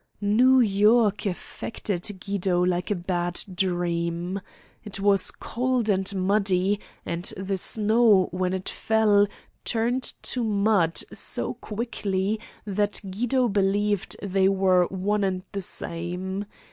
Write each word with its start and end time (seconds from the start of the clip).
New 0.19 0.59
York 0.59 1.27
affected 1.27 2.19
Guido 2.25 2.65
like 2.65 2.89
a 2.89 2.95
bad 2.95 3.39
dream. 3.53 4.41
It 4.83 4.99
was 4.99 5.29
cold 5.29 5.89
and 5.89 6.11
muddy, 6.25 6.79
and 7.05 7.25
the 7.37 7.55
snow 7.59 8.27
when 8.31 8.51
it 8.51 8.67
fell 8.67 9.27
turned 9.63 10.13
to 10.23 10.43
mud 10.43 11.03
so 11.13 11.53
quickly 11.53 12.39
that 12.65 12.99
Guido 13.11 13.47
believed 13.47 14.15
they 14.23 14.49
were 14.49 14.85
one 14.87 15.23
and 15.23 15.43
the 15.51 15.61
same. 15.61 16.45